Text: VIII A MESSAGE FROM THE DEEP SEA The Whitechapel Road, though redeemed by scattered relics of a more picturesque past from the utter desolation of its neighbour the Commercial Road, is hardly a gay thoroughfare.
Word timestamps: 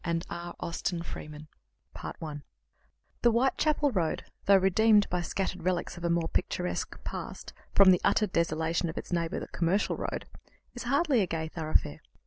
VIII 0.03 0.21
A 0.31 0.55
MESSAGE 0.59 1.03
FROM 1.05 1.31
THE 1.93 2.13
DEEP 2.13 2.15
SEA 2.33 2.39
The 3.21 3.29
Whitechapel 3.29 3.91
Road, 3.91 4.23
though 4.45 4.57
redeemed 4.57 5.07
by 5.11 5.21
scattered 5.21 5.61
relics 5.61 5.95
of 5.95 6.03
a 6.03 6.09
more 6.09 6.27
picturesque 6.27 6.97
past 7.03 7.53
from 7.75 7.91
the 7.91 8.01
utter 8.03 8.25
desolation 8.25 8.89
of 8.89 8.97
its 8.97 9.13
neighbour 9.13 9.39
the 9.39 9.47
Commercial 9.49 9.97
Road, 9.97 10.25
is 10.73 10.85
hardly 10.89 11.21
a 11.21 11.27
gay 11.27 11.47
thoroughfare. 11.49 11.99